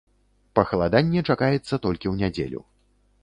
Пахаладанне 0.59 1.21
чакаецца 1.33 1.79
толькі 1.85 2.07
ў 2.09 2.15
нядзелю. 2.25 2.61